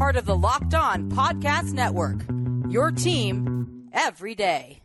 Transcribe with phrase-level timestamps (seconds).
[0.00, 2.22] part of the Locked On Podcast Network.
[2.72, 4.80] Your team every day.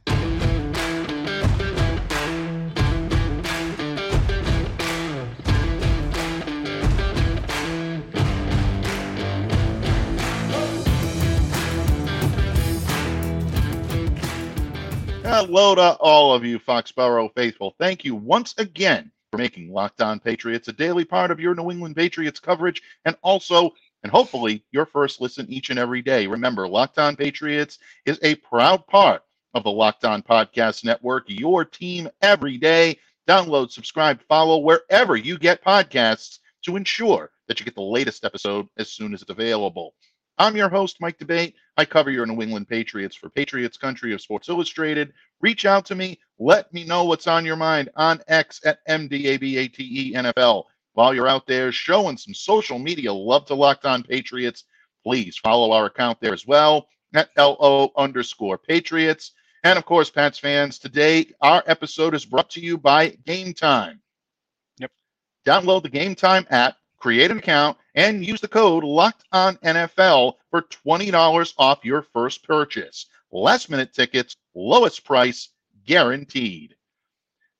[15.23, 17.73] Hello to all of you Foxborough faithful.
[17.79, 21.71] Thank you once again for making Locked On Patriots a daily part of your New
[21.71, 23.73] England Patriots coverage and also
[24.05, 26.27] and hopefully your first listen each and every day.
[26.27, 29.23] Remember, Locked On Patriots is a proud part
[29.55, 32.99] of the Locked On Podcast Network, your team every day.
[33.27, 38.67] Download, subscribe, follow wherever you get podcasts to ensure that you get the latest episode
[38.77, 39.95] as soon as it's available.
[40.37, 41.55] I'm your host, Mike D'Abate.
[41.75, 45.13] I cover your New England Patriots for Patriots Country of Sports Illustrated.
[45.41, 46.19] Reach out to me.
[46.37, 50.65] Let me know what's on your mind on X at MDABATE NFL.
[50.95, 54.63] While you're out there showing some social media love to Locked On Patriots,
[55.03, 59.31] please follow our account there as well at LO underscore Patriots.
[59.63, 64.01] And of course, Pats fans, today our episode is brought to you by Game Time.
[64.79, 64.91] Yep.
[65.45, 70.33] Download the Game Time app create an account, and use the code Locked On NFL
[70.49, 73.05] for $20 off your first purchase.
[73.31, 75.49] Last minute tickets, lowest price,
[75.85, 76.74] guaranteed.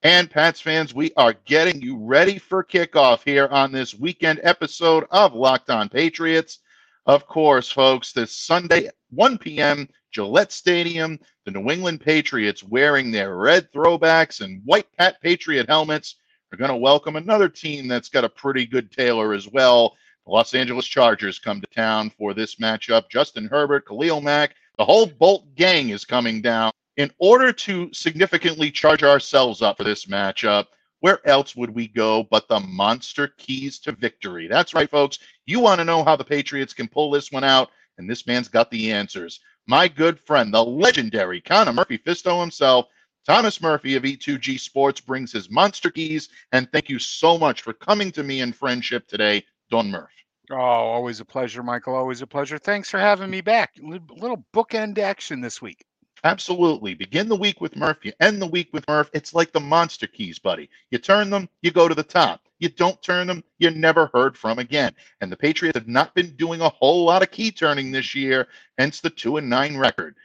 [0.03, 5.05] And Pats fans, we are getting you ready for kickoff here on this weekend episode
[5.09, 6.59] of Locked On Patriots.
[7.05, 13.36] Of course, folks, this Sunday, 1 p.m., Gillette Stadium, the New England Patriots wearing their
[13.36, 16.15] red throwbacks and white Pat Patriot helmets
[16.53, 19.95] are going to welcome another team that's got a pretty good tailor as well.
[20.25, 23.09] The Los Angeles Chargers come to town for this matchup.
[23.09, 26.71] Justin Herbert, Khalil Mack, the whole Bolt gang is coming down.
[26.98, 30.67] In order to significantly charge ourselves up for this matchup,
[31.02, 34.48] where else would we go but the monster keys to victory?
[34.48, 35.20] That's right, folks.
[35.45, 38.48] You want to know how the Patriots can pull this one out, and this man's
[38.48, 39.42] got the answers.
[39.67, 42.88] My good friend, the legendary Connor Murphy Fisto himself,
[43.26, 47.73] Thomas Murphy of E2G Sports brings his monster keys, and thank you so much for
[47.73, 50.12] coming to me in friendship today, Don Murph.
[50.52, 51.95] Oh, always a pleasure, Michael.
[51.95, 52.60] Always a pleasure.
[52.60, 53.72] Thanks for having me back.
[53.82, 55.83] Little bookend action this week.
[56.25, 56.95] Absolutely.
[56.95, 58.03] Begin the week with Murph.
[58.03, 59.11] You end the week with Murph.
[59.13, 60.71] It's like the monster keys, buddy.
[60.89, 62.41] You turn them, you go to the top.
[62.58, 64.91] You don't turn them, you're never heard from again.
[65.21, 68.47] And the Patriots have not been doing a whole lot of key turning this year,
[68.80, 70.15] hence the two and nine record.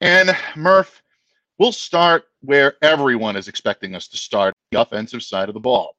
[0.00, 1.00] And Murph,
[1.60, 5.94] we'll start where everyone is expecting us to start the offensive side of the ball.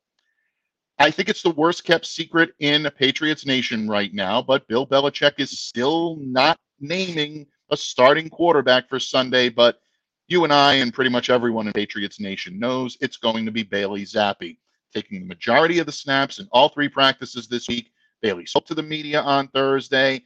[1.00, 5.36] I think it's the worst kept secret in Patriots Nation right now, but Bill Belichick
[5.38, 9.50] is still not naming a starting quarterback for Sunday.
[9.50, 9.80] But
[10.28, 13.64] you and I, and pretty much everyone in Patriots Nation, knows it's going to be
[13.64, 14.58] Bailey Zappe
[14.94, 17.92] taking the majority of the snaps in all three practices this week.
[18.22, 20.24] Bailey spoke to the media on Thursday.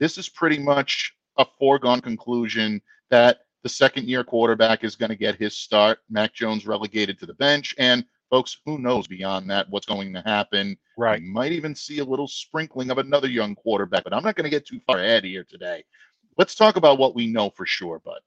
[0.00, 2.80] This is pretty much a foregone conclusion
[3.10, 5.98] that the second year quarterback is going to get his start.
[6.10, 7.74] Mac Jones relegated to the bench.
[7.78, 10.76] And folks, who knows beyond that what's going to happen?
[10.96, 11.20] Right.
[11.20, 14.44] We might even see a little sprinkling of another young quarterback, but I'm not going
[14.44, 15.84] to get too far ahead here today.
[16.36, 18.20] Let's talk about what we know for sure, bud.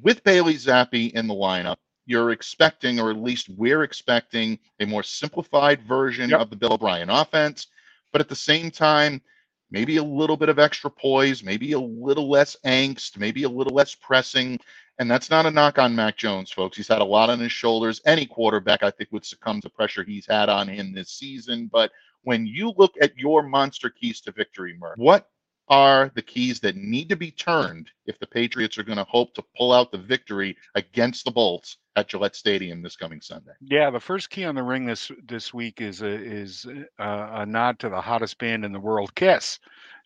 [0.00, 1.76] With Bailey Zappe in the lineup,
[2.06, 6.40] you're expecting, or at least we're expecting, a more simplified version Yep.
[6.40, 7.68] of the Bill O'Brien offense.
[8.12, 9.22] But at the same time,
[9.70, 13.74] maybe a little bit of extra poise, maybe a little less angst, maybe a little
[13.74, 14.60] less pressing.
[14.98, 16.76] And that's not a knock on Mac Jones, folks.
[16.76, 18.00] He's had a lot on his shoulders.
[18.06, 21.68] Any quarterback, I think, would succumb to pressure he's had on him this season.
[21.72, 21.90] But
[22.22, 25.28] when you look at your monster keys to victory, Murph, what
[25.68, 29.34] are the keys that need to be turned if the Patriots are going to hope
[29.34, 33.52] to pull out the victory against the Bolts at Gillette Stadium this coming Sunday?
[33.60, 36.66] Yeah, the first key on the ring this this week is a is
[36.98, 39.58] a, a nod to the hottest band in the world, Kiss,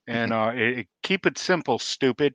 [0.07, 2.35] and uh, it, it- keep it simple, stupid.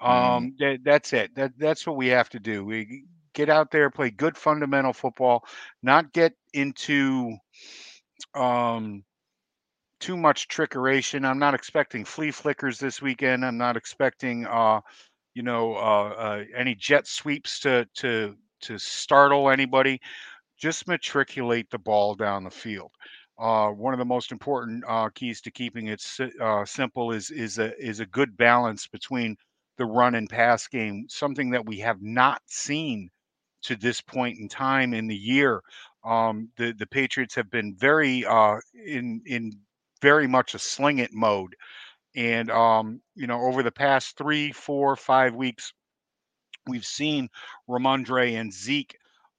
[0.00, 1.34] Um, that, that's it.
[1.34, 2.64] That that's what we have to do.
[2.64, 3.04] We
[3.34, 5.44] get out there, play good fundamental football,
[5.82, 7.36] not get into
[8.34, 9.04] um
[10.02, 11.26] too much trickeration.
[11.26, 13.46] I'm not expecting flea flickers this weekend.
[13.46, 14.82] I'm not expecting uh
[15.34, 20.00] you know uh, uh any jet sweeps to to to startle anybody.
[20.58, 22.92] Just matriculate the ball down the field.
[23.38, 26.02] uh, one of the most important uh, keys to keeping it
[26.40, 29.36] uh, simple is is a is a good balance between
[29.78, 33.10] the run and pass game, something that we have not seen
[33.62, 35.62] to this point in time in the year.
[36.04, 39.52] Um, the the Patriots have been very uh, in in
[40.02, 41.54] very much a sling it mode,
[42.14, 45.72] and um, you know over the past three, four, five weeks,
[46.66, 47.30] we've seen
[47.68, 48.96] Rhamondre and Zeke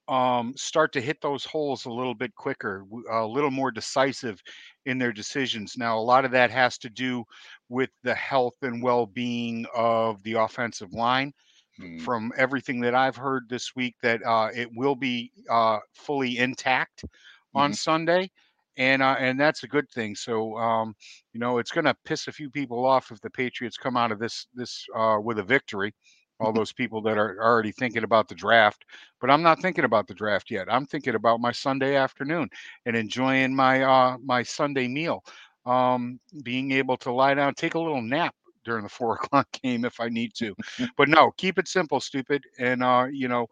[0.08, 4.42] um, start to hit those holes a little bit quicker, a little more decisive
[4.86, 5.76] in their decisions.
[5.76, 7.24] Now, a lot of that has to do
[7.68, 11.32] with the health and well being of the offensive line.
[11.80, 12.00] Mm.
[12.02, 17.04] From everything that I've heard this week, that uh, it will be uh, fully intact
[17.04, 17.58] mm-hmm.
[17.58, 18.30] on Sunday.
[18.76, 20.16] And uh, and that's a good thing.
[20.16, 20.94] So um,
[21.32, 24.12] you know it's going to piss a few people off if the Patriots come out
[24.12, 25.94] of this this uh, with a victory
[26.40, 28.84] all those people that are already thinking about the draft.
[29.20, 30.72] But I'm not thinking about the draft yet.
[30.72, 32.48] I'm thinking about my Sunday afternoon
[32.86, 35.22] and enjoying my uh, my Sunday meal.
[35.66, 38.34] Um, being able to lie down, take a little nap
[38.64, 40.54] during the four o'clock game if I need to.
[40.96, 43.46] but no, keep it simple, stupid, and uh, you know,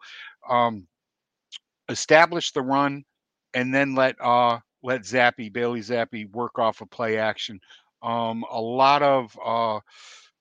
[0.48, 0.86] um,
[1.88, 3.04] establish the run,
[3.54, 7.60] and then let uh let Zappe, Bailey Zappe work off a of play action.
[8.02, 9.80] Um, a lot of uh,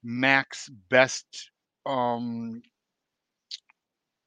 [0.04, 1.52] Mac's best
[1.86, 2.62] um,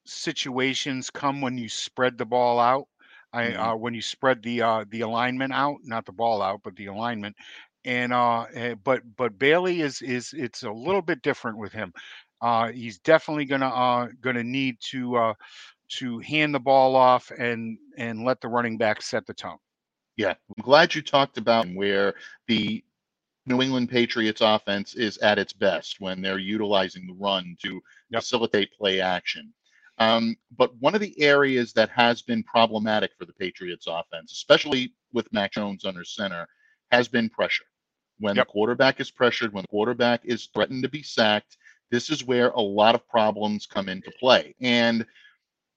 [0.06, 2.87] situations come when you spread the ball out.
[3.32, 3.61] I mm-hmm.
[3.61, 6.87] uh, when you spread the uh, the alignment out, not the ball out, but the
[6.87, 7.37] alignment.
[7.84, 11.93] And uh, eh, but but Bailey is is it's a little bit different with him.
[12.40, 15.34] Uh, he's definitely gonna uh, gonna need to uh,
[15.88, 19.58] to hand the ball off and and let the running back set the tone.
[20.16, 22.14] Yeah, I'm glad you talked about where
[22.46, 22.84] the
[23.46, 27.81] New England Patriots offense is at its best when they're utilizing the run to
[28.11, 28.22] yep.
[28.22, 29.52] facilitate play action.
[29.99, 34.93] Um, but one of the areas that has been problematic for the Patriots offense, especially
[35.12, 36.46] with Mac Jones under center,
[36.90, 37.64] has been pressure.
[38.19, 38.46] When yep.
[38.46, 41.56] the quarterback is pressured, when the quarterback is threatened to be sacked,
[41.90, 44.55] this is where a lot of problems come into play.
[44.60, 45.05] And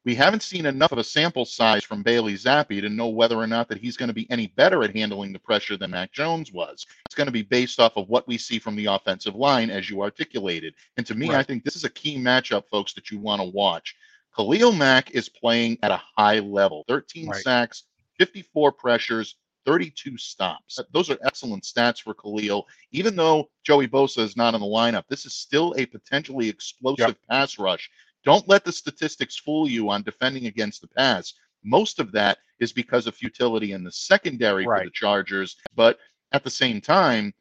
[0.07, 3.45] we haven't seen enough of a sample size from Bailey Zappe to know whether or
[3.45, 6.54] not that he's going to be any better at handling the pressure than Mac Jones
[6.54, 6.86] was.
[7.06, 9.89] It's going to be based off of what we see from the offensive line, as
[9.89, 10.75] you articulated.
[10.95, 11.39] And to me, right.
[11.39, 13.98] I think this is a key matchup, folks, that you want to watch.
[14.33, 17.44] Khalil Mack is playing at a high level 13 right.
[17.44, 17.83] sacks,
[18.18, 20.80] 54 pressures, 32 stops.
[20.94, 22.65] Those are excellent stats for Khalil.
[22.94, 27.09] Even though Joey Bosa is not in the lineup, this is still a potentially explosive
[27.09, 27.18] yep.
[27.30, 27.89] pass rush
[28.27, 31.33] don't let the statistics fool you on defending against the pass.
[31.63, 34.79] Most of that is because of futility in the secondary right.
[34.79, 35.56] for the Chargers.
[35.77, 35.97] But
[36.33, 37.33] at the same time,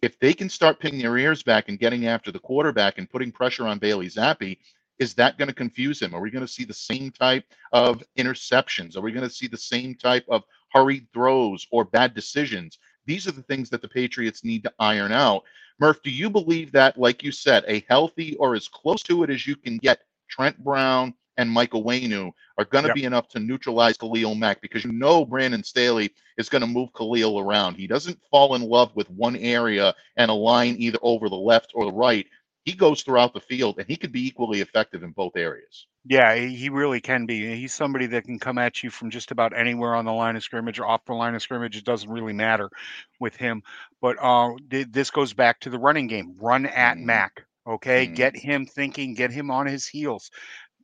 [0.00, 3.30] if they can start pinning their ears back and getting after the quarterback and putting
[3.30, 4.56] pressure on Bailey Zappe,
[4.98, 6.14] is that going to confuse him?
[6.14, 7.44] Are we going to see the same type
[7.74, 8.96] of interceptions?
[8.96, 12.78] Are we going to see the same type of hurried throws or bad decisions?
[13.04, 15.42] These are the things that the Patriots need to iron out.
[15.78, 19.28] Murph, do you believe that, like you said, a healthy or as close to it
[19.28, 20.00] as you can get
[20.30, 22.94] Trent Brown, and Michael Onwenu are going to yep.
[22.94, 26.92] be enough to neutralize Khalil Mack because you know Brandon Staley is going to move
[26.92, 27.76] Khalil around.
[27.76, 31.86] He doesn't fall in love with one area and align either over the left or
[31.86, 32.26] the right.
[32.66, 35.86] He goes throughout the field and he could be equally effective in both areas.
[36.04, 37.54] Yeah, he really can be.
[37.56, 40.42] He's somebody that can come at you from just about anywhere on the line of
[40.42, 41.76] scrimmage or off the line of scrimmage.
[41.76, 42.70] It doesn't really matter
[43.18, 43.62] with him.
[44.02, 46.36] But uh, this goes back to the running game.
[46.38, 47.04] Run at mm.
[47.04, 47.44] Mack.
[47.66, 48.14] Okay, mm.
[48.14, 50.30] get him thinking, get him on his heels.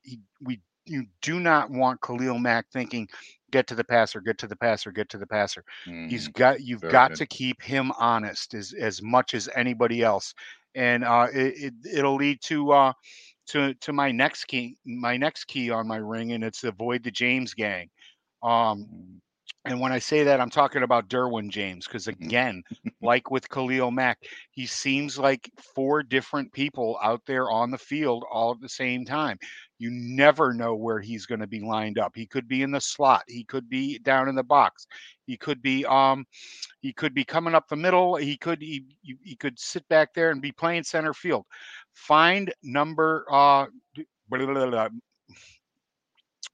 [0.02, 3.08] He, we you do not want Khalil Mack thinking,
[3.50, 5.64] get to the passer, get to the passer, get to the passer.
[5.86, 6.08] Mm.
[6.08, 7.18] He's got you've Very got good.
[7.18, 10.34] to keep him honest as as much as anybody else,
[10.74, 12.92] and uh, it, it will lead to uh,
[13.48, 17.10] to to my next key my next key on my ring, and it's avoid the
[17.10, 17.88] James gang.
[18.42, 19.20] Um, mm.
[19.66, 22.24] And when I say that, I'm talking about Derwin James, because mm-hmm.
[22.24, 22.62] again,
[23.02, 24.18] like with Khalil Mack,
[24.52, 29.04] he seems like four different people out there on the field all at the same
[29.04, 29.38] time.
[29.78, 32.12] You never know where he's going to be lined up.
[32.14, 33.24] He could be in the slot.
[33.28, 34.86] He could be down in the box.
[35.26, 36.24] He could be um,
[36.80, 38.16] he could be coming up the middle.
[38.16, 41.44] He could he, he could sit back there and be playing center field.
[41.92, 43.66] Find number uh,
[44.28, 44.88] blah, blah, blah,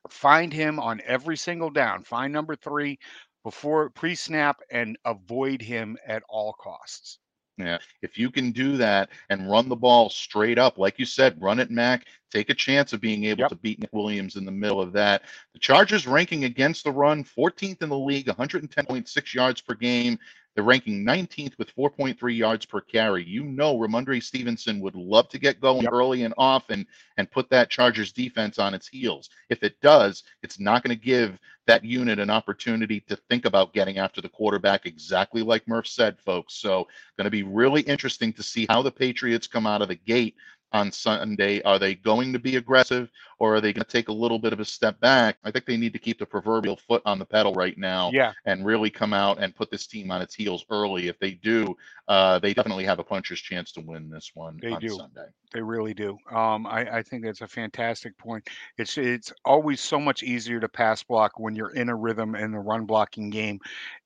[0.08, 2.02] Find him on every single down.
[2.02, 2.98] Find number three
[3.44, 7.18] before pre snap and avoid him at all costs.
[7.58, 7.78] Yeah.
[8.00, 11.60] If you can do that and run the ball straight up, like you said, run
[11.60, 13.50] it, Mac, take a chance of being able yep.
[13.50, 15.22] to beat Nick Williams in the middle of that.
[15.52, 20.18] The Chargers ranking against the run 14th in the league, 110.6 yards per game.
[20.54, 23.24] They're ranking 19th with 4.3 yards per carry.
[23.24, 25.92] You know, Rhamondre Stevenson would love to get going Yep.
[25.92, 29.30] early and often and put that Chargers defense on its heels.
[29.48, 33.72] If it does, it's not going to give that unit an opportunity to think about
[33.72, 36.54] getting after the quarterback, exactly like Murph said, folks.
[36.54, 39.94] So, going to be really interesting to see how the Patriots come out of the
[39.94, 40.34] gate
[40.72, 41.60] on Sunday.
[41.62, 44.52] Are they going to be aggressive or are they going to take a little bit
[44.52, 45.36] of a step back?
[45.44, 48.32] I think they need to keep the proverbial foot on the pedal right now Yeah,
[48.44, 51.08] and really come out and put this team on its heels early.
[51.08, 51.76] If they do,
[52.08, 54.88] uh, they definitely have a puncher's chance to win this one They on do.
[54.88, 55.26] Sunday.
[55.52, 56.16] they really do.
[56.30, 58.48] Um, I, I think that's a fantastic point.
[58.78, 62.52] It's it's always so much easier to pass block when you're in a rhythm in
[62.52, 63.60] the run blocking game,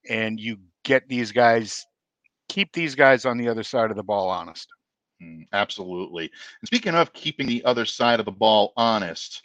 [0.09, 1.85] and you get these guys,
[2.49, 4.67] keep these guys on the other side of the ball honest.
[5.21, 6.31] Mm, absolutely.
[6.61, 9.41] And speaking of keeping the other side of the ball honest,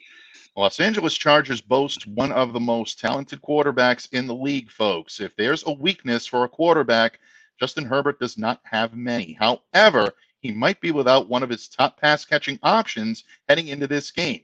[0.54, 5.18] Los Angeles Chargers boast one of the most talented quarterbacks in the league, folks.
[5.18, 7.20] If there's a weakness for a quarterback,
[7.58, 9.32] Justin Herbert does not have many.
[9.32, 14.10] However, he might be without one of his top pass catching options heading into this
[14.10, 14.42] game.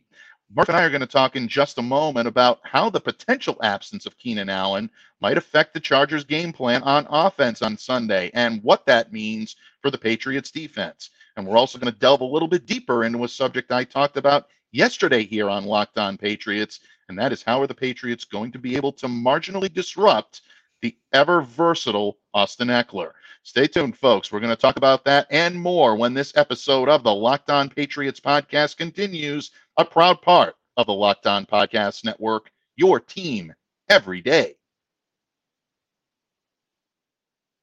[0.54, 3.58] Murph and I are going to talk in just a moment about how the potential
[3.62, 4.88] absence of Keenan Allen
[5.20, 9.90] might affect the Chargers' game plan on offense on Sunday and what that means for
[9.90, 11.10] the Patriots' defense.
[11.38, 14.16] And we're also going to delve a little bit deeper into a subject I talked
[14.16, 18.50] about yesterday here on Locked On Patriots, and that is how are the Patriots going
[18.50, 20.40] to be able to marginally disrupt
[20.82, 23.12] the ever versatile Austin Ekeler?
[23.44, 24.32] Stay tuned, folks.
[24.32, 27.70] We're going to talk about that and more when this episode of the Locked On
[27.70, 33.54] Patriots podcast continues, a proud part of the Locked On Podcast Network, your team
[33.88, 34.57] every day.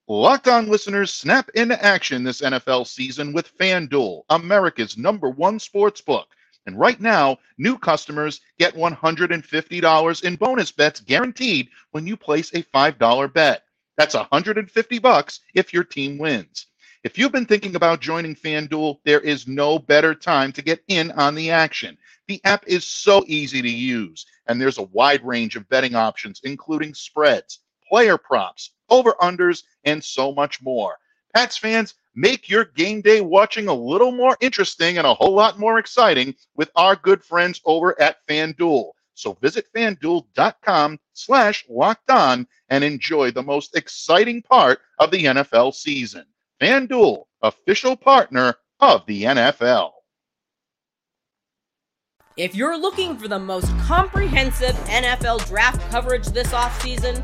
[0.07, 5.99] Locked On listeners snap into action this NFL season with FanDuel, America's number one sports
[5.99, 6.27] book.
[6.67, 12.61] And right now, new customers get $150 in bonus bets guaranteed when you place a
[12.61, 13.63] $5 bet.
[13.97, 16.67] That's 150 bucks if your team wins.
[17.03, 21.09] If you've been thinking about joining FanDuel, there is no better time to get in
[21.13, 21.97] on the action.
[22.27, 26.41] The app is so easy to use, and there's a wide range of betting options,
[26.43, 30.97] including spreads, player props, over unders, and so much more.
[31.33, 35.59] Pats fans, make your game day watching a little more interesting and a whole lot
[35.59, 38.91] more exciting with our good friends over at FanDuel.
[39.15, 45.73] So visit fanduel.com slash locked on and enjoy the most exciting part of the NFL
[45.73, 46.25] season.
[46.61, 49.91] FanDuel, official partner of the NFL.
[52.37, 57.23] If you're looking for the most comprehensive NFL draft coverage this offseason,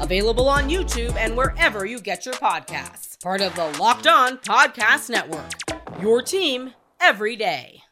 [0.00, 3.20] available on YouTube and wherever you get your podcasts.
[3.22, 5.52] Part of the Locked On Podcast Network.
[6.00, 7.82] Your team every day.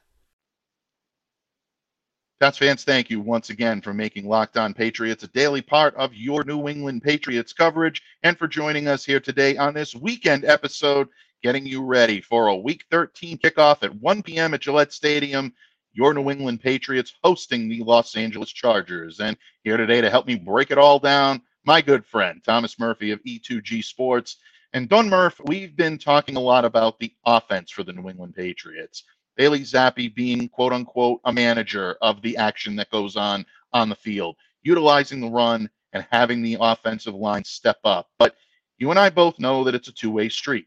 [2.41, 6.13] Pats fans, thank you once again for making Locked On Patriots a daily part of
[6.13, 11.09] your New England Patriots coverage and for joining us here today on this weekend episode,
[11.43, 14.53] getting you ready for a Week 13 kickoff at 1 p.m.
[14.53, 15.55] at Gillette Stadium.
[15.95, 19.21] Your New England Patriots hosting the Los Angeles Chargers.
[19.21, 23.11] And here today to help me break it all down, my good friend, Thomas Murphy
[23.11, 24.37] of E2G Sports.
[24.73, 28.35] And Don Murph, we've been talking a lot about the offense for the New England
[28.35, 29.05] Patriots.
[29.37, 33.97] Bailey Zappe being quote unquote a manager of the action that goes on on the
[33.97, 38.11] field, utilizing the run and having the offensive line step up.
[38.19, 38.37] But
[38.79, 40.67] you and I both know that it's a two way street.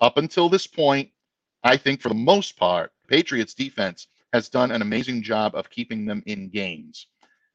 [0.00, 1.10] Up until this point,
[1.64, 6.04] I think for the most part, Patriots defense has done an amazing job of keeping
[6.04, 7.06] them in games.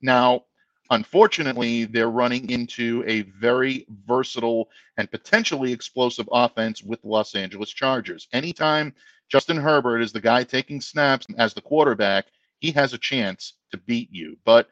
[0.02, 0.46] Now,
[0.92, 7.70] unfortunately, they're running into a very versatile and potentially explosive offense with the Los Angeles
[7.72, 8.28] Chargers.
[8.34, 8.94] Anytime
[9.30, 12.26] Justin Herbert is the guy taking snaps as the quarterback,
[12.60, 14.38] he has a chance to beat you.
[14.44, 14.68] But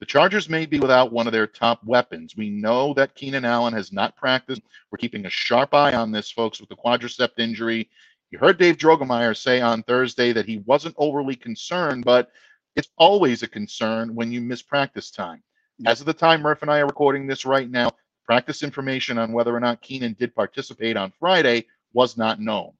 [0.00, 2.36] the Chargers may be without one of their top weapons.
[2.36, 4.60] We know that Keenan Allen has not practiced.
[4.90, 7.88] We're keeping a sharp eye on this, folks, with the quadricep injury.
[8.30, 12.30] You heard Dave Drogemeyer say on Thursday that he wasn't overly concerned, but
[12.76, 15.42] it's always a concern when you miss practice time.
[15.86, 17.90] As of the time Murph and I are recording this right now,
[18.24, 22.72] practice information on whether or not Keenan did participate on Friday was not known.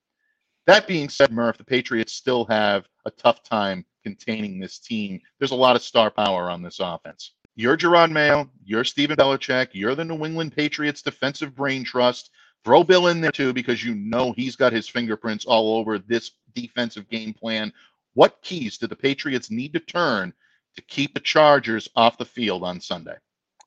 [0.66, 5.20] That being said, Murph, the Patriots still have a tough time containing this team.
[5.38, 7.32] There's a lot of star power on this offense.
[7.56, 8.48] You're Jerod Mayo.
[8.64, 9.68] You're Stephen Belichick.
[9.72, 12.30] You're the New England Patriots defensive brain trust.
[12.64, 16.30] Throw Bill in there too because you know he's got his fingerprints all over this
[16.54, 17.72] defensive game plan.
[18.14, 20.32] What keys do the Patriots need to turn
[20.76, 23.16] to keep the Chargers off the field on Sunday?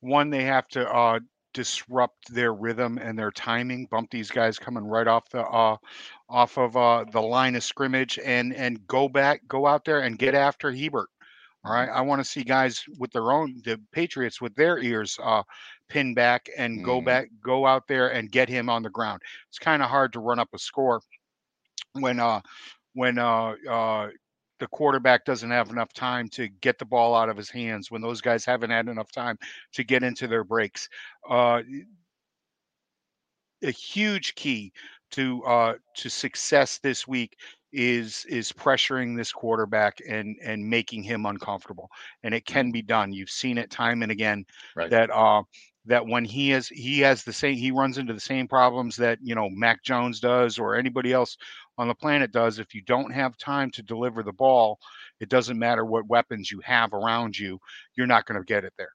[0.01, 1.19] One, they have to uh,
[1.53, 3.87] disrupt their rhythm and their timing.
[3.87, 5.77] Bump these guys coming right off the uh,
[6.29, 10.17] off of uh, the line of scrimmage, and and go back, go out there and
[10.19, 11.09] get after Herbert.
[11.65, 15.17] All right, I want to see guys with their own the Patriots with their ears
[15.23, 15.43] uh,
[15.89, 17.05] pinned back and go Mm.
[17.05, 19.21] back, go out there and get him on the ground.
[19.49, 21.01] It's kind of hard to run up a score
[21.93, 22.41] when uh
[22.93, 24.07] when uh uh
[24.59, 28.01] the quarterback doesn't have enough time to get the ball out of his hands when
[28.01, 29.37] those guys haven't had enough time
[29.73, 30.89] to get into their breaks
[31.29, 31.61] uh
[33.63, 34.71] a huge key
[35.11, 37.37] to uh to success this week
[37.71, 41.89] is is pressuring this quarterback and and making him uncomfortable
[42.23, 44.45] and it can be done you've seen it time and again
[44.75, 44.89] Right.
[44.89, 45.41] that uh
[45.85, 49.19] that when he has he has the same he runs into the same problems that
[49.21, 51.37] you know Mac Jones does or anybody else
[51.77, 54.79] on the planet does if you don't have time to deliver the ball
[55.19, 57.59] it doesn't matter what weapons you have around you
[57.95, 58.91] you're not going to get it there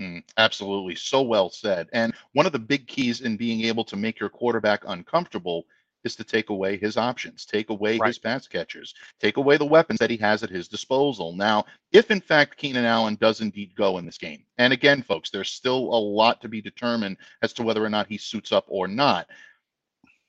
[0.00, 0.94] Mm, absolutely.
[0.94, 1.88] So well said.
[1.92, 5.64] And one of the big keys in being able to make your quarterback uncomfortable
[6.04, 8.06] is to take away his options, take away Right.
[8.06, 11.32] his pass catchers, take away the weapons that he has at his disposal.
[11.32, 15.30] Now, if in fact Keenan Allen does indeed go in this game, and again, folks,
[15.30, 18.66] there's still a lot to be determined as to whether or not he suits up
[18.68, 19.28] or not.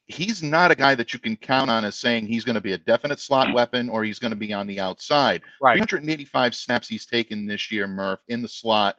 [0.08, 2.74] He's not a guy that you can count on as saying he's going to be
[2.74, 5.42] a definite slot weapon or he's going to be on the outside.
[5.62, 8.96] right 385 snaps he's taken this year, Murph, in the slot,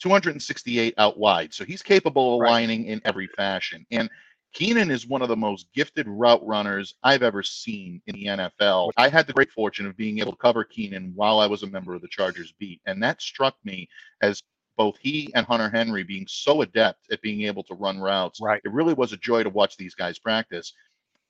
[0.00, 1.52] 268 out wide.
[1.52, 2.48] So he's capable of Right.
[2.48, 3.84] aligning in every fashion.
[3.90, 4.08] And
[4.54, 8.90] Keenan is one of the most gifted route runners I've ever seen in the NFL.
[8.96, 11.66] I had the great fortune of being able to cover Keenan while I was a
[11.66, 12.80] member of the Chargers beat.
[12.86, 13.88] And that struck me
[14.22, 14.42] as
[14.78, 18.40] both he and Hunter Henry being so adept at being able to run routes.
[18.40, 18.62] Right.
[18.64, 20.72] It really was a joy to watch these guys practice.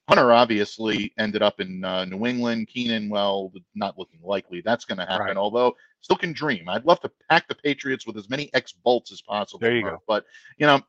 [0.07, 2.69] Hunter obviously ended up in uh, New England.
[2.69, 5.27] Keenan, well, not looking likely that's going to happen.
[5.27, 5.37] Right.
[5.37, 6.69] Although still can dream.
[6.69, 9.61] I'd love to pack the Patriots with as many ex bolts as possible.
[9.61, 10.03] There you go.
[10.07, 10.25] But
[10.59, 10.81] you know,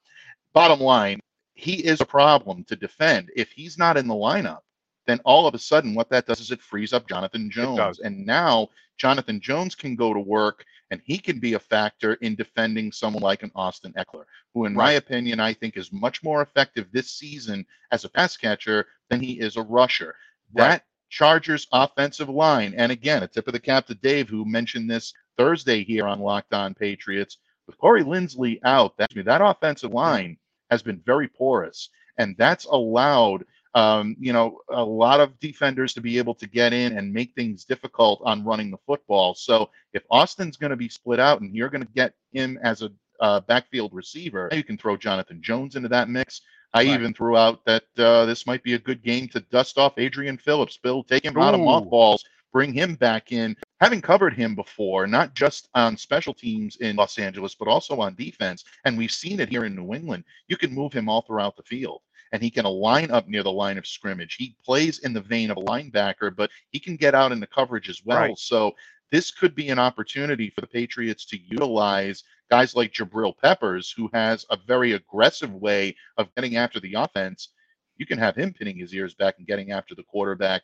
[0.54, 1.22] bottom line,
[1.54, 3.32] he is a problem to defend.
[3.36, 4.60] If he's not in the lineup,
[5.08, 8.25] then all of a sudden, what that does is it frees up Jonathan Jones, and
[8.25, 10.66] now Jonathan Jones can go to work.
[10.91, 14.74] And he can be a factor in defending someone like an Austin Ekeler, who, in
[14.74, 19.22] my opinion, I think is much more effective this season as a pass catcher than
[19.22, 20.16] he is a rusher.
[20.53, 20.68] Right.
[20.68, 24.90] That Chargers offensive line, and again, a tip of the cap to Dave, who mentioned
[24.90, 27.37] this Thursday here on Locked On Patriots.
[27.68, 30.37] With Corey Linsley out, that, that offensive line
[30.72, 36.01] has been very porous, and that's allowed um, you know a lot of defenders to
[36.01, 39.36] be able to get in and make things difficult on running the football.
[39.36, 42.82] So if Austin's going to be split out and you're going to get him as
[42.82, 46.42] a uh, backfield receiver, you can throw Jonathan Jones into that mix.
[46.74, 46.88] I Right.
[46.88, 50.38] even threw out that uh, this might be a good game to dust off Adrian
[50.38, 50.77] Phillips.
[50.77, 51.66] Bill, take him out of Ooh.
[51.66, 53.55] mothballs, bring him back in.
[53.82, 58.14] Having covered him before, not just on special teams in Los Angeles, but also on
[58.16, 61.55] defense, and we've seen it here in New England, you can move him all throughout
[61.55, 62.01] the field.
[62.31, 64.35] And he can align up near the line of scrimmage.
[64.35, 67.89] He plays in the vein of a linebacker, but he can get out into coverage
[67.89, 68.20] as well.
[68.20, 68.37] Right.
[68.37, 68.75] So
[69.11, 74.09] this could be an opportunity for the Patriots to utilize guys like Jabril Peppers, who
[74.13, 77.50] has a very aggressive way of getting after the offense.
[77.98, 80.63] You can have him pinning his ears back and getting after the quarterback.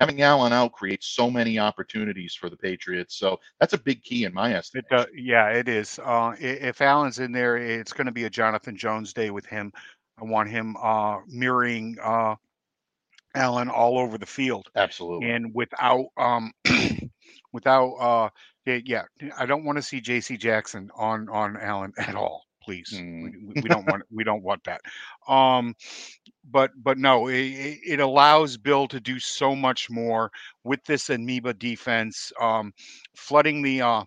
[0.00, 3.16] Having Allen out creates so many opportunities for the Patriots.
[3.16, 5.06] So that's a big key in my It estimation.
[5.14, 6.00] yeah, it is.
[6.02, 9.72] Uh, if Allen's in there, it's going to be a Jonathan Jones day with him.
[10.18, 12.36] I want him uh, mirroring uh,
[13.34, 15.20] Allen all over the field, Absolutely.
[15.20, 16.52] and without um,
[17.52, 18.28] without uh,
[18.64, 19.02] yeah,
[19.38, 20.36] I don't want to see J.C.
[20.36, 22.44] Jackson on on Allen at all.
[22.62, 23.32] Please, Mm.
[23.46, 24.80] we, we- don't want we don't want that.
[25.28, 25.74] Um,
[26.50, 30.30] but but no, it, it it allows Bill to do so much more
[30.64, 32.72] with this amoeba defense, um,
[33.14, 34.04] flooding the uh,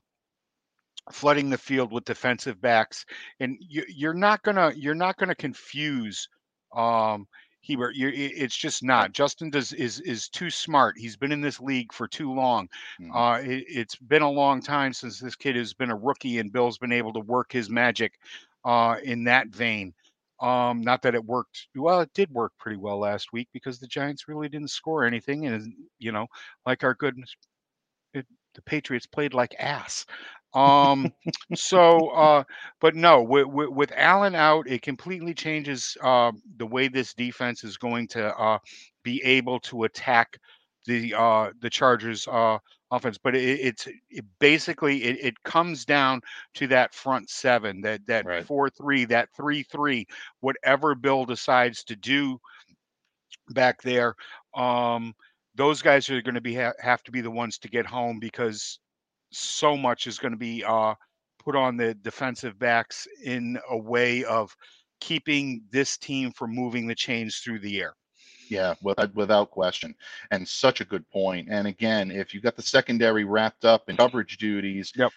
[1.12, 3.06] flooding the field with defensive backs,
[3.40, 6.28] and you, you're not gonna you're not gonna confuse
[6.76, 7.28] um,
[7.68, 7.96] Herbert.
[7.96, 9.12] You, it- it's just not.
[9.14, 10.98] Justin does is is too smart.
[10.98, 12.70] He's been in this league for too long.
[13.00, 13.10] Mhm.
[13.14, 16.52] Uh, it, it's been a long time since this kid has been a rookie, and
[16.52, 18.14] Bill's been able to work his magic
[18.66, 19.94] uh, in that vein.
[20.40, 23.88] Um, not that it worked well, it did work pretty well last week because the
[23.88, 26.28] Giants really didn't score anything, and you know,
[26.66, 27.34] like our goodness,
[28.14, 30.06] it, the Patriots played like ass.
[30.54, 31.12] Um,
[31.54, 32.44] so, uh,
[32.80, 37.64] but no, with, with, with Allen out, it completely changes uh, the way this defense
[37.64, 38.60] is going to uh,
[39.04, 40.38] be able to attack
[40.86, 42.58] the uh, the Chargers uh,
[42.92, 43.18] offense.
[43.18, 46.22] But it, it's it basically it, it comes down
[46.56, 48.46] to that front seven, that that Right.
[48.46, 50.06] four three, that three three,
[50.42, 52.40] whatever Bill decides to do
[53.50, 54.16] back there.
[54.56, 55.14] Um,
[55.56, 58.20] those guys are going to be ha- have to be the ones to get home
[58.20, 58.80] because
[59.34, 60.94] so much is going to be uh,
[61.44, 64.56] put on the defensive backs in a way of
[65.00, 67.94] keeping this team from moving the chains through the air.
[68.50, 69.96] Yeah, without question.
[70.32, 71.48] And such a good point.
[71.50, 75.12] And again, if you got the secondary wrapped up in coverage duties, yep.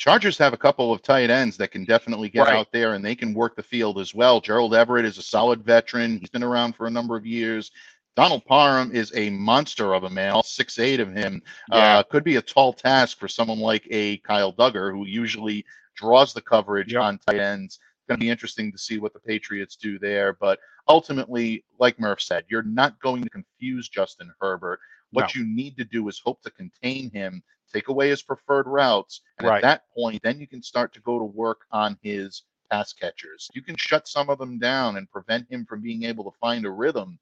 [0.00, 2.56] Chargers have a couple of tight ends that can definitely get right.
[2.56, 4.40] out there and they can work the field as well.
[4.40, 6.16] Gerald Everett is a solid veteran.
[6.18, 7.70] He's been around for a number of years.
[8.16, 11.42] Donald Parham is a monster of a man, all six eight of him.
[11.70, 11.98] Yeah.
[11.98, 15.64] Uh, could be a tall task for someone like a Kyle Dugger, who usually
[15.96, 17.74] draws the coverage on tight ends.
[17.76, 20.32] It's going to be interesting to see what the Patriots do there.
[20.32, 24.80] But ultimately, like Murph said, you're not going to confuse Justin Herbert.
[25.12, 25.40] What no.
[25.40, 27.42] you need to do is hope to contain him,
[27.72, 29.56] take away his preferred routes, and right.
[29.56, 33.48] at that point, then you can start to go to work on his pass catchers.
[33.54, 36.64] You can shut some of them down and prevent him from being able to find
[36.64, 37.18] a rhythm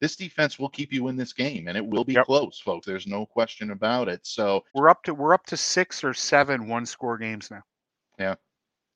[0.00, 2.26] this defense will keep you in this game and it will be yep.
[2.26, 2.86] close folks.
[2.86, 4.20] There's no question about it.
[4.24, 7.62] So we're up to we're up to six or seven one score games now.
[8.18, 8.34] Yeah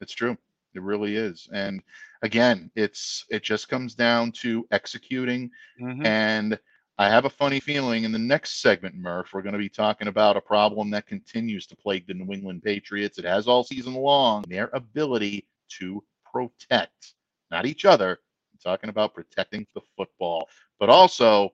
[0.00, 0.36] it's true.
[0.74, 1.48] It really is.
[1.52, 1.82] And
[2.22, 5.50] again it's it just comes down to executing.
[5.80, 6.06] Mm-hmm.
[6.06, 6.58] and
[6.96, 10.06] i have a funny feeling in the next segment murph we're going to be talking
[10.06, 13.18] about a problem that continues to plague the new england patriots.
[13.18, 15.48] It has all season long their ability
[15.80, 17.14] to protect
[17.50, 18.20] not each other
[18.52, 21.52] I'm talking about protecting the football but also,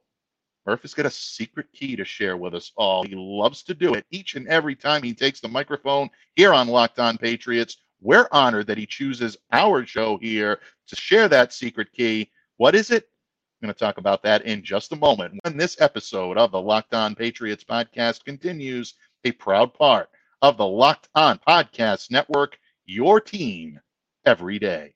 [0.66, 3.02] Murph has got a secret key to share with us all.
[3.02, 6.68] He loves to do it each and every time he takes the microphone here on
[6.68, 7.78] Locked On Patriots.
[8.00, 12.30] We're honored that he chooses our show here to share that secret key.
[12.56, 13.09] What is it?
[13.61, 15.38] I'm going to talk about that in just a moment.
[15.42, 20.09] When this episode of the Locked On Patriots podcast continues, a proud part
[20.40, 23.80] of the Locked On Podcast Network, your team
[24.24, 24.94] every day.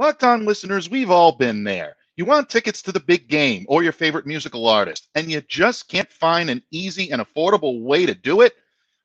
[0.00, 1.94] Locked on listeners, we've all been there.
[2.16, 5.90] You want tickets to the big game or your favorite musical artist, and you just
[5.90, 8.54] can't find an easy and affordable way to do it?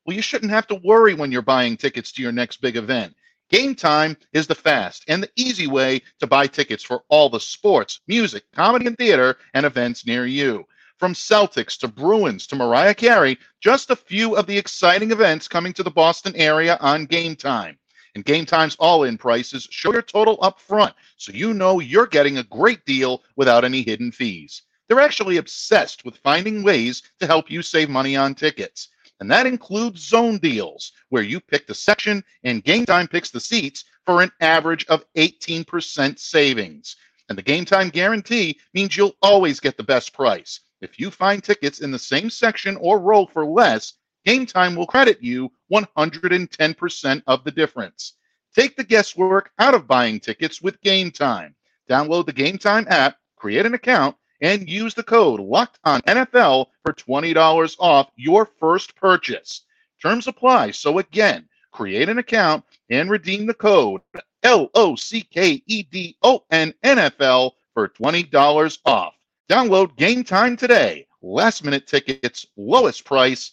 [0.06, 3.14] Well, you shouldn't have to worry when you're buying tickets to your next big event.
[3.50, 7.40] Game Time is the fast and the easy way to buy tickets for all the
[7.40, 10.64] sports, music, comedy, and theater and events near you.
[10.96, 15.74] From Celtics to Bruins to Mariah Carey, just a few of the exciting events coming
[15.74, 17.76] to the Boston area on Game Time.
[18.16, 22.06] And Game Time's all in prices show your total up front so you know you're
[22.06, 24.62] getting a great deal without any hidden fees.
[24.88, 28.88] They're actually obsessed with finding ways to help you save money on tickets.
[29.20, 33.38] And that includes zone deals, where you pick the section and Game Time picks the
[33.38, 36.96] seats for an average of 18% savings.
[37.28, 40.60] And the Game Time guarantee means you'll always get the best price.
[40.80, 43.92] If you find tickets in the same section or row for less,
[44.26, 48.14] Game Time will credit you 110% of the difference.
[48.56, 51.54] Take the guesswork out of buying tickets with Game Time.
[51.88, 56.66] Download the Game Time app, create an account, and use the code Locked On NFL
[56.82, 59.62] for $20 off your first purchase.
[60.02, 60.72] Terms apply.
[60.72, 64.00] So again, create an account and redeem the code
[64.42, 69.14] L O C K E D O N N F L for $20 off.
[69.48, 71.06] Download Game Time today.
[71.22, 73.52] Last minute tickets, lowest price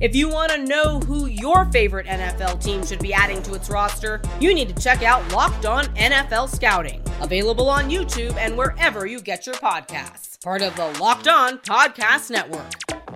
[0.00, 3.68] If you want to know who your favorite NFL team should be adding to its
[3.68, 9.06] roster, you need to check out Locked On NFL Scouting, available on YouTube and wherever
[9.06, 10.40] you get your podcasts.
[10.40, 12.70] Part of the Locked On Podcast Network.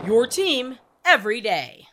[0.04, 1.86] Your team every day.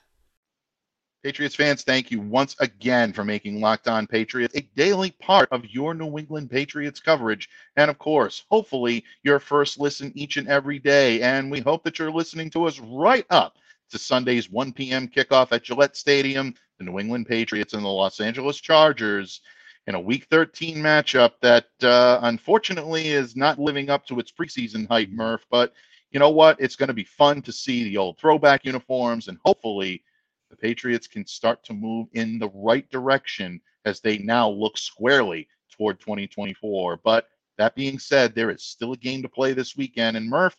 [1.23, 5.69] Patriots fans, thank you once again for making Locked On Patriots a daily part of
[5.69, 7.47] your New England Patriots coverage.
[7.75, 11.21] And of course, hopefully, your first listen each and every day.
[11.21, 13.55] And we hope that you're listening to us right up
[13.89, 15.07] to Sunday's 1 p.m.
[15.07, 19.41] kickoff at Gillette Stadium, the New England Patriots and the Los Angeles Chargers
[19.87, 24.87] in a Week 13 matchup that uh, unfortunately is not living up to its preseason
[24.87, 25.45] hype, Murph.
[25.49, 25.73] But
[26.11, 26.59] you know what?
[26.59, 30.03] It's going to be fun to see the old throwback uniforms, and hopefully
[30.49, 35.47] the Patriots can start to move in the right direction as they now look squarely
[35.71, 36.97] toward 2024.
[37.03, 40.17] But that being said, there is still a game to play this weekend.
[40.17, 40.55] And Murph,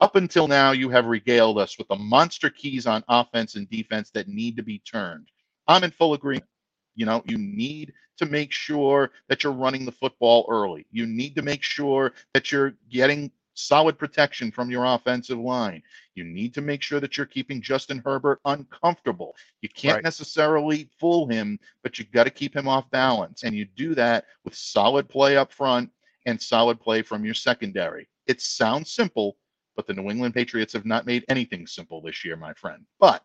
[0.00, 4.10] up until now, you have regaled us with the monster keys on offense and defense
[4.10, 5.28] that need to be turned.
[5.66, 6.48] I'm in full agreement.
[6.94, 10.86] You know, you need to make sure that you're running the football early.
[10.90, 15.82] You need to make sure that you're getting solid protection from your offensive line.
[16.14, 19.34] You need to make sure that you're keeping Justin Herbert uncomfortable.
[19.62, 20.04] You can't Right.
[20.04, 23.42] necessarily fool him, but you've got to keep him off balance.
[23.42, 25.90] And you do that with solid play up front
[26.26, 28.08] and solid play from your secondary.
[28.26, 29.36] It sounds simple,
[29.78, 32.84] but the New England Patriots have not made anything simple this year, my friend.
[32.98, 33.24] But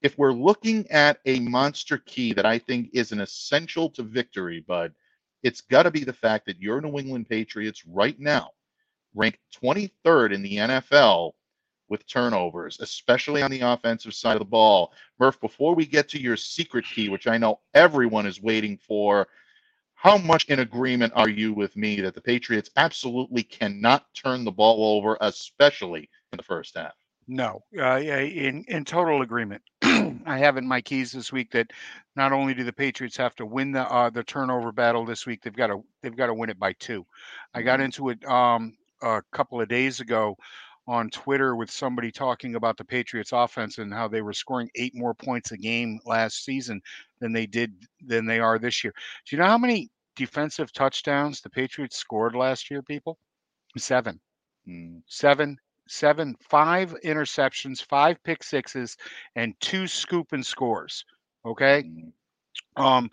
[0.00, 4.64] if we're looking at a monster key that I think is an essential to victory,
[4.66, 4.94] Bud,
[5.42, 8.52] it's got to be the fact that your New England Patriots right now
[9.14, 11.32] rank 23rd in the NFL
[11.90, 14.94] with turnovers, especially on the offensive side of the ball.
[15.18, 19.28] Murph, before we get to your secret key, which I know everyone is waiting for,
[19.96, 24.52] how much in agreement are you with me that the Patriots absolutely cannot turn the
[24.52, 26.94] ball over, especially in the first half?
[27.28, 29.62] No, uh, in in total agreement.
[29.82, 31.72] I have in my keys this week that
[32.14, 35.42] not only do the Patriots have to win the uh, the turnover battle this week,
[35.42, 37.04] they've got to they've got to win it by two.
[37.52, 37.84] I got Mhm.
[37.84, 40.36] into it um, a couple of days ago
[40.86, 44.94] on Twitter with somebody talking about the Patriots offense and how they were scoring eight
[44.94, 46.80] more points a game last season
[47.20, 48.92] than they did than they are this year.
[49.26, 53.18] Do you know how many defensive touchdowns the Patriots scored last year, people?
[53.76, 54.20] Seven
[54.66, 58.96] Mm, seven, seven, five interceptions, five pick sixes,
[59.34, 61.04] and two scoop and scores.
[61.44, 61.84] Okay.
[61.84, 62.12] mm,
[62.76, 63.10] Um,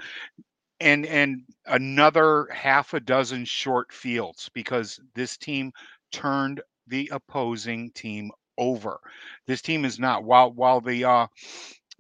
[0.80, 5.72] and and another half a dozen short fields because this team
[6.12, 9.00] turned the opposing team over.
[9.48, 11.28] This team is not while while the uh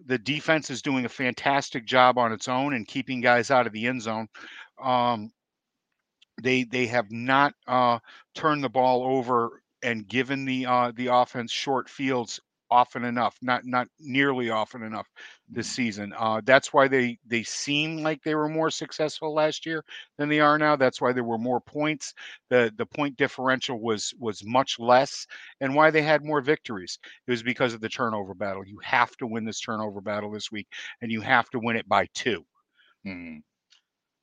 [0.05, 3.73] the defense is doing a fantastic job on its own and keeping guys out of
[3.73, 4.27] the end zone.
[4.81, 5.31] Um,
[6.41, 7.99] they they have not uh,
[8.33, 12.39] turned the ball over and given the uh, the offense short fields
[12.73, 15.09] often enough, not not nearly often enough
[15.49, 16.13] this season.
[16.17, 19.85] Uh, that's why they they seem like they were more successful last year
[20.17, 20.75] than they are now.
[20.75, 22.13] That's why there were more points.
[22.49, 25.27] the The point differential was was much less,
[25.61, 26.99] and why they had more victories.
[27.27, 28.65] It was because of the turnover battle.
[28.67, 30.67] You have to win this turnover battle this week,
[31.01, 32.45] and you have to win it by two.
[33.05, 33.43] mm.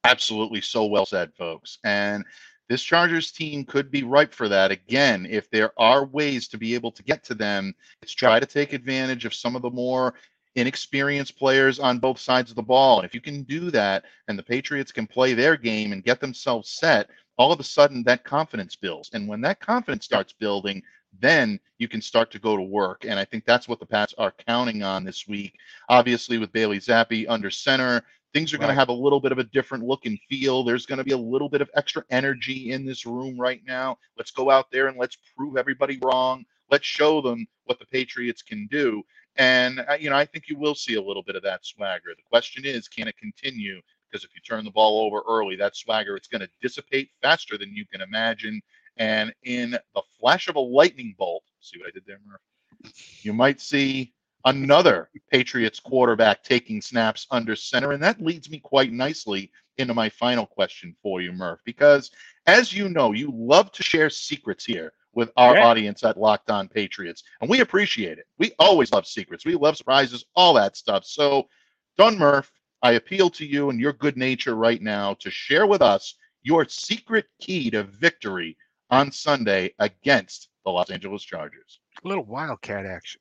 [0.05, 1.79] Absolutely, so well said, folks.
[1.85, 2.25] And
[2.71, 6.77] this Chargers team could be ripe for that again if there are ways to be
[6.77, 7.75] able to get to them.
[8.01, 10.15] Let's try to take advantage of some of the more
[10.55, 13.01] inexperienced players on both sides of the ball.
[13.01, 16.71] If you can do that, and the Patriots can play their game and get themselves
[16.71, 19.11] set, all of a sudden that confidence builds.
[19.15, 20.81] And when that confidence starts building,
[21.19, 23.05] then you can start to go to work.
[23.05, 25.55] And I think that's what the Pats are counting on this week.
[25.89, 29.39] Obviously, with Bailey Zappe under center, things are going to have a little bit of
[29.39, 30.63] a different look and feel.
[30.63, 33.97] There's going to be a little bit of extra energy in this room right now.
[34.17, 36.45] Let's go out there and let's prove everybody wrong.
[36.71, 39.03] Let's show them what the Patriots can do.
[39.37, 42.11] And, uh, you know, I think you will see a little bit of that swagger.
[42.17, 43.81] The question is, can it continue?
[44.11, 47.57] Because if you turn the ball over early, that swagger, it's going to dissipate faster
[47.57, 48.61] than you can imagine.
[48.97, 52.93] And in the flash of a lightning bolt, see what I did there, Murph?
[53.23, 54.13] You might see
[54.45, 57.93] another Patriots quarterback taking snaps under center.
[57.93, 62.11] And that leads me quite nicely into my final question for you, Murph, because
[62.47, 65.67] as you know, you love to share secrets here with our Yeah.
[65.67, 67.23] audience at Locked On Patriots.
[67.41, 68.27] And we appreciate it.
[68.39, 69.45] We always love secrets.
[69.45, 71.05] We love surprises, all that stuff.
[71.05, 71.49] So,
[71.97, 72.51] Don Murph,
[72.83, 76.67] I appeal to you and your good nature right now to share with us your
[76.67, 78.57] secret key to victory
[78.91, 81.81] on Sunday against the Los Angeles Chargers.
[82.05, 83.21] A little wildcat action.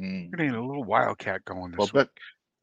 [0.00, 1.92] Mm, We're getting a little wildcat going this week.
[1.92, 2.08] but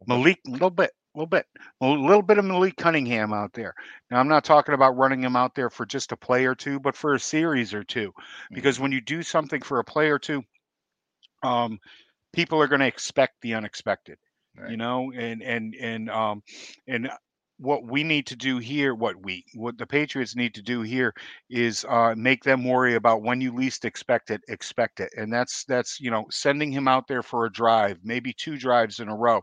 [0.08, 1.46] Malik, a little bit, a little bit,
[1.82, 3.74] a little bit of Malik Cunningham out there.
[4.10, 6.80] Now, I'm not talking about running him out there for just a play or two,
[6.80, 8.14] but for a series or two,
[8.52, 10.44] because when you do something for a play or two,
[11.44, 11.80] um,
[12.34, 14.18] people are going to expect the unexpected,
[14.56, 14.72] Right.
[14.72, 16.42] you know, and and and um,
[16.88, 17.10] and
[17.60, 21.14] what we need to do here, what we, what the Patriots need to do here,
[21.50, 25.64] is uh, make them worry about when you least expect it, expect it, and that's
[25.66, 29.16] that's you know sending him out there for a drive, maybe two drives in a
[29.16, 29.42] row,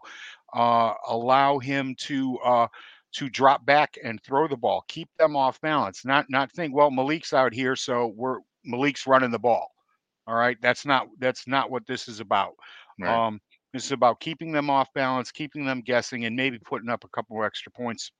[0.54, 2.66] uh, allow him to uh,
[3.12, 6.90] to drop back and throw the ball, keep them off balance, not not think, well,
[6.90, 9.70] Malik's out here, so we're Malik's running the ball.
[10.26, 12.54] All right, that's not that's not what this is about.
[12.98, 13.26] Right.
[13.26, 13.40] Um,
[13.74, 17.10] this is about keeping them off balance, keeping them guessing, and maybe putting up a
[17.10, 18.12] couple of extra points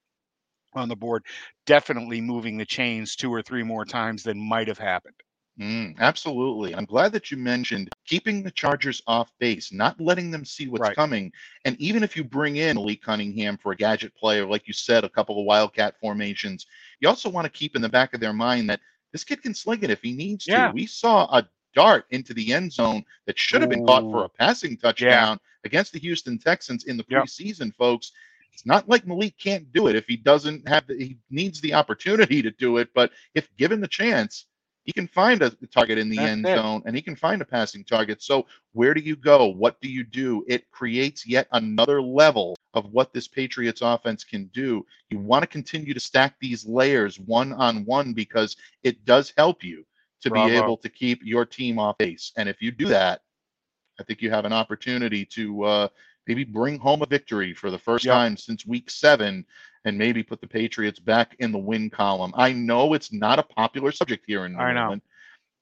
[0.75, 1.25] on the board.
[1.67, 5.17] Definitely moving the chains two or three more times than might have happened.
[5.61, 6.75] Mm, absolutely.
[6.75, 10.89] I'm glad that you mentioned keeping the Chargers off base, not letting them see what's
[10.89, 10.91] Right.
[10.91, 11.33] coming.
[11.65, 15.05] And even if you bring in Malik Cunningham for a gadget player, like you said,
[15.05, 16.67] a couple of Wildcat formations,
[17.01, 18.81] you also want to keep in the back of their mind that
[19.13, 20.69] this kid can sling it if he needs Yeah.
[20.69, 20.69] to.
[20.69, 24.29] We saw a dart into the end zone that should have been caught for a
[24.29, 27.29] passing touchdown against the Houston Texans in the Yep.
[27.29, 28.13] preseason, folks.
[28.53, 31.75] It's not like Malik can't do it if he doesn't have the, he needs the
[31.75, 34.47] opportunity to do it, but if given the chance,
[34.85, 36.57] He can find a target in the That's end it.
[36.57, 38.23] zone and he can find a passing target.
[38.23, 39.47] So, where do you go?
[39.47, 40.45] What do you do?
[40.47, 44.85] It creates yet another level of what this Patriots offense can do.
[45.11, 49.65] You want to continue to stack these layers one on one because it does help
[49.65, 49.85] you
[50.25, 50.49] to Bravo.
[50.49, 52.33] be able to keep your team off base.
[52.37, 53.21] And if you do that,
[54.01, 55.89] I think you have an opportunity to uh,
[56.27, 58.13] maybe bring home a victory for the first Yep.
[58.15, 59.47] time since week seven
[59.85, 62.33] and maybe put the Patriots back in the win column.
[62.37, 64.81] I know it's not a popular subject here in New I know.
[64.81, 65.03] England.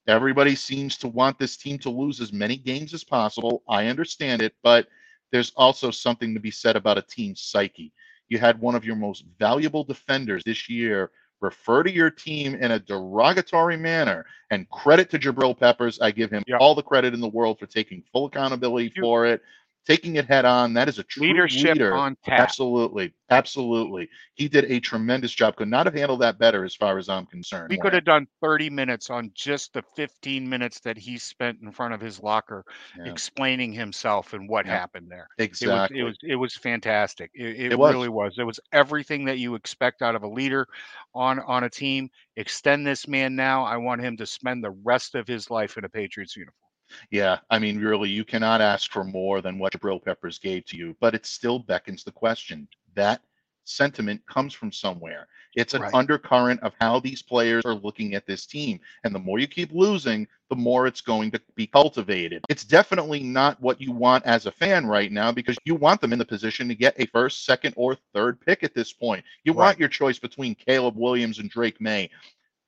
[0.07, 3.63] Everybody seems to want this team to lose as many games as possible.
[3.69, 4.87] I understand it, but
[5.31, 7.93] there's also something to be said about a team's psyche.
[8.29, 11.11] You had one of your most valuable defenders this year
[11.43, 16.01] refer to your team in a derogatory manner and credit to Jabril Peppers.
[16.01, 16.59] I give him Yep.
[16.61, 19.43] all the credit in the world for taking full accountability You- for it,
[19.85, 20.73] taking it head on.
[20.73, 21.91] That is a true Leadership leader.
[21.91, 22.55] on tap.
[22.55, 23.13] Absolutely.
[23.29, 24.09] Absolutely.
[24.35, 25.55] He did a tremendous job.
[25.55, 27.69] Could not have handled that better as far as I'm concerned.
[27.69, 31.71] We could have done 30 minutes on just the 15 minutes that he spent in
[31.71, 34.79] front of his locker Yeah, explaining himself and what Yeah.
[34.79, 35.27] happened there.
[35.37, 35.61] exactly.
[35.61, 37.31] It was it was it was fantastic.
[37.33, 37.95] It, it, It was.
[37.95, 38.37] really was.
[38.37, 40.67] It was everything that you expect out of a leader
[41.13, 42.09] on on a team.
[42.35, 43.63] Extend this man now.
[43.63, 46.62] I want him to spend the rest of his life in a Patriots uniform.
[47.11, 50.77] Yeah, I mean, really, you cannot ask for more than what Jabril Peppers gave to
[50.77, 52.67] you, but it still beckons the question.
[52.95, 53.21] That
[53.65, 55.27] sentiment comes from somewhere.
[55.55, 55.93] It's an Right.
[55.93, 58.79] undercurrent of how these players are looking at this team.
[59.03, 62.43] And the more you keep losing, the more it's going to be cultivated.
[62.49, 66.11] It's definitely not what you want as a fan right now because you want them
[66.11, 69.23] in the position to get a first, second, or third pick at this point.
[69.45, 69.67] You Right.
[69.67, 72.09] want your choice between Caleb Williams and Drake Maye.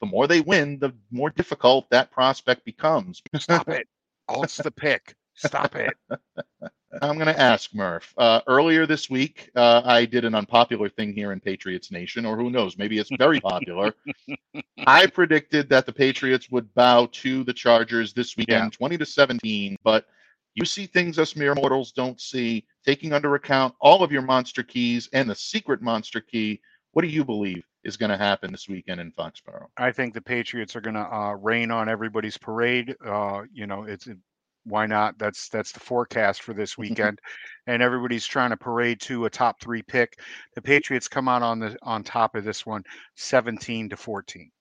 [0.02, 3.22] The more they win, the more difficult that prospect becomes.
[3.38, 3.88] Stop it.
[4.28, 5.16] Alt's the pick.
[5.36, 5.94] Stop it.
[7.02, 8.14] I'm going to ask Murph.
[8.18, 12.38] Uh, earlier this week, uh, I did an unpopular thing here in Patriots Nation, or
[12.38, 13.94] who knows, maybe it's very popular.
[14.88, 19.76] I predicted that the Patriots would bow to the Chargers this weekend, 20 to 17.
[19.84, 20.06] But
[20.54, 22.66] you see things us mere mortals don't see.
[22.86, 26.62] Taking under account all of your monster keys and the secret monster key,
[26.92, 29.68] what do you believe is going to happen this weekend in Foxborough?
[29.78, 32.96] I think the Patriots are going to uh, rain on everybody's parade.
[33.06, 34.18] Uh, you know, it's it,
[34.66, 35.18] why not?
[35.20, 37.20] That's that's the forecast for this weekend,
[37.68, 40.20] and everybody's trying to parade to a top three pick.
[40.56, 42.84] The Patriots come out on the on top of this one,
[43.16, 44.52] seventeen to fourteen.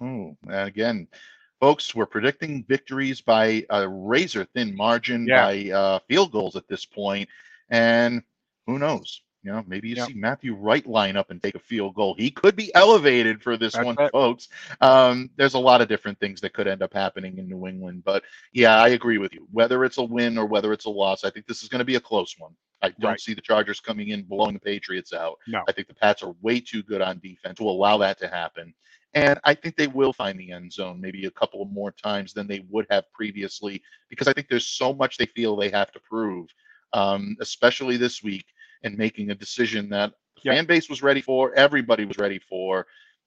[0.00, 1.08] Oh, and again,
[1.60, 5.46] folks, we're predicting victories by a razor thin margin Yeah.
[5.46, 7.28] by uh, field goals at this point,
[7.68, 8.22] and
[8.66, 9.22] who knows?
[9.42, 12.14] You know, maybe you see Matthew Wright line up and take a field goal.
[12.18, 14.12] He could be elevated for this That's one, it.
[14.12, 14.48] folks.
[14.82, 18.02] Um, there's a lot of different things that could end up happening in New England,
[18.04, 18.22] but
[18.52, 19.46] yeah, I agree with you.
[19.50, 21.86] Whether it's a win or whether it's a loss, I think this is going to
[21.86, 22.52] be a close one.
[22.82, 23.20] I don't Right.
[23.20, 25.38] see the Chargers coming in blowing the Patriots out.
[25.46, 25.64] No.
[25.68, 28.74] I think the Pats are way too good on defense to allow that to happen.
[29.14, 32.46] And I think they will find the end zone maybe a couple more times than
[32.46, 36.00] they would have previously because I think there's so much they feel they have to
[36.00, 36.48] prove,
[36.92, 38.44] um, especially this week,
[38.82, 40.54] and making a decision that the Yeah.
[40.54, 42.86] fan base was ready for, everybody was ready for.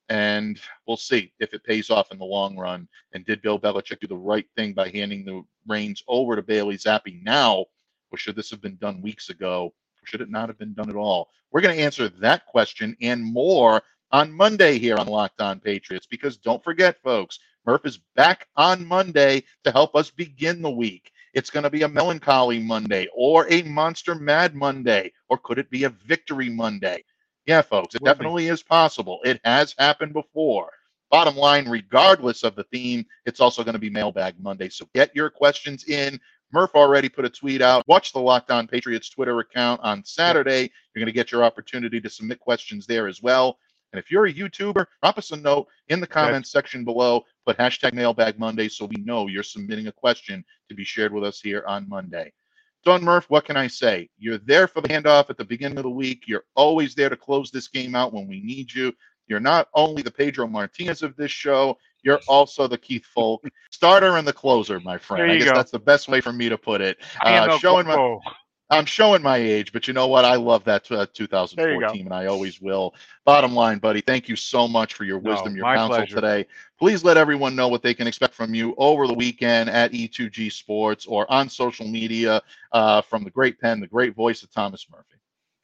[0.10, 2.88] And we'll see if it pays off in the long run.
[3.14, 6.78] And did Bill Belichick do the right thing by handing the reins over to Bailey
[6.78, 7.66] Zappe now?
[8.12, 9.74] Or should this have been done weeks ago?
[10.02, 11.30] Or should it not have been done at all?
[11.52, 16.06] We're going to answer that question and more on Monday here on Locked On Patriots.
[16.06, 21.12] Because don't forget, folks, Murph is back on Monday to help us begin the week.
[21.34, 25.70] It's going to be a melancholy Monday or a monster mad Monday, or could it
[25.70, 27.04] be a victory Monday?
[27.46, 29.20] Yeah, folks, it definitely is possible.
[29.26, 30.72] It has happened before.
[31.10, 34.70] Bottom line, regardless of the theme, it's also going to be Mailbag Monday.
[34.70, 36.20] So get your questions in.
[36.52, 37.88] Murph already put a tweet out.
[37.88, 40.62] Watch the Locked On Patriots Twitter account on Saturday.
[40.62, 43.58] You're going to get your opportunity to submit questions there as well.
[43.94, 47.24] And if you're a YouTuber, drop us a note in the comments section below.
[47.46, 51.24] Put hashtag Mailbag Monday so we know you're submitting a question to be shared with
[51.24, 52.34] us here on Monday.
[52.84, 54.10] Don Murph, what can I say?
[54.18, 56.24] You're there for the handoff at the beginning of the week.
[56.28, 58.92] You're always there to close this game out when we need you.
[59.28, 64.18] You're not only the Pedro Martinez of this show, you're also the Keith Foulke starter
[64.18, 65.32] and the closer, my friend.
[65.32, 65.56] I guess go.
[65.56, 66.98] that's the best way for me to put it.
[67.22, 68.18] Uh, showing my.
[68.74, 70.26] I'm showing my age, but you know what?
[70.26, 71.06] I love that uh,
[71.56, 72.94] There you 2014, and I always will.
[73.26, 76.16] Bottom line, buddy, thank you so much for your No, wisdom, your counsel pleasure.
[76.16, 76.48] today.
[76.80, 80.52] Please let everyone know what they can expect from you over the weekend at E2G
[80.52, 84.86] Sports or on social media uh, from the great pen, the great voice of Thomas
[84.92, 85.13] Murphy.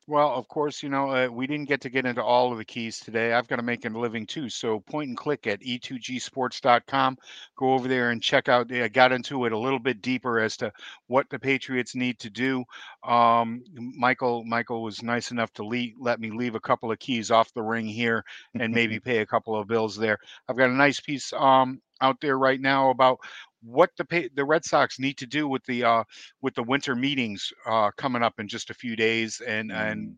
[0.10, 2.66] Well, of course, you know, uh, we didn't get to get into all of the
[2.66, 3.32] keys today.
[3.32, 4.50] I've got to make a living too.
[4.50, 7.16] So point and click at e e2gsports.com.
[7.56, 8.74] Go over there and check out.
[8.74, 10.74] I got into it a little bit deeper as to
[11.06, 12.64] what the Patriots need to do.
[13.04, 17.30] Um, Michael, Michael was nice enough to le- let me leave a couple of keys
[17.30, 20.18] off the ring here and maybe pay a couple of bills there.
[20.48, 23.20] I've got a nice piece um, out there right now about
[23.62, 26.04] what the the Red Sox need to do with the uh,
[26.42, 29.92] with the winter meetings uh, coming up in just a few days, and mm.
[29.92, 30.16] and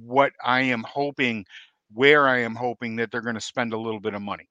[0.00, 1.44] what I am hoping,
[1.92, 4.48] where I am hoping that they're going to spend a little bit of money.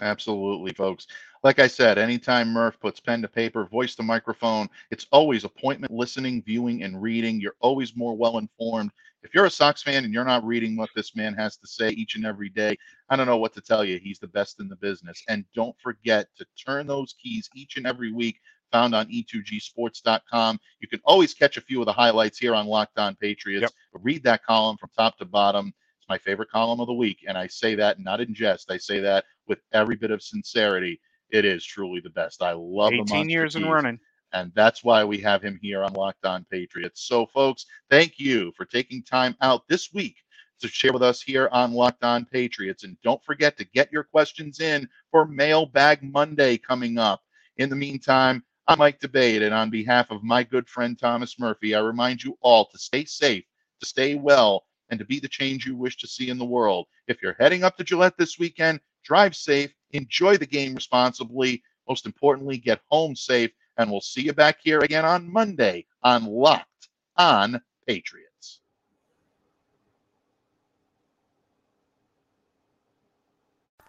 [0.00, 1.06] Absolutely, folks.
[1.42, 5.92] Like I said, anytime Murph puts pen to paper, voice to microphone, it's always appointment
[5.92, 7.40] listening, viewing, and reading.
[7.40, 8.92] You're always more well informed.
[9.24, 11.90] If you're a Sox fan and you're not reading what this man has to say
[11.90, 12.76] each and every day,
[13.08, 13.98] I don't know what to tell you.
[13.98, 15.22] He's the best in the business.
[15.28, 18.40] And don't forget to turn those keys each and every week
[18.70, 20.60] found on e2gsports.com.
[20.80, 23.62] You can always catch a few of the highlights here on Locked On Patriots.
[23.62, 24.02] Yep.
[24.02, 25.74] Read that column from top to bottom.
[25.98, 27.24] It's my favorite column of the week.
[27.28, 28.70] And I say that not in jest.
[28.70, 31.00] I say that with every bit of sincerity.
[31.32, 32.42] It is truly the best.
[32.42, 33.98] I love 18 years and running.
[34.34, 37.06] And that's why we have him here on Locked On Patriots.
[37.06, 40.16] So, folks, thank you for taking time out this week
[40.60, 42.84] to share with us here on Locked On Patriots.
[42.84, 47.22] And don't forget to get your questions in for Mailbag Monday coming up.
[47.58, 51.74] In the meantime, I'm Mike D'Abate, and on behalf of my good friend Thomas Murphy,
[51.74, 53.44] I remind you all to stay safe,
[53.80, 56.86] to stay well, and to be the change you wish to see in the world.
[57.08, 61.62] If you're heading up to Gillette this weekend, drive safe, enjoy the game responsibly.
[61.88, 66.24] Most importantly, get home safe, and we'll see you back here again on Monday on
[66.26, 68.60] Locked on Patriots.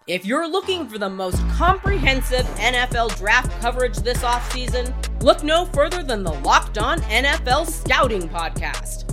[0.05, 4.93] If you're looking for the most comprehensive NFL draft coverage this offseason,
[5.23, 9.12] look no further than the Locked On NFL Scouting Podcast.